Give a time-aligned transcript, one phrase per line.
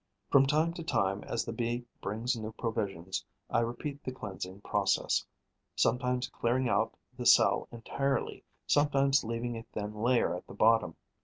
[0.31, 5.23] From time to time, as the Bee brings new provisions, I repeat the cleansing process,
[5.75, 10.95] sometimes clearing out the cell entirely, sometimes leaving a thin layer at the bottom.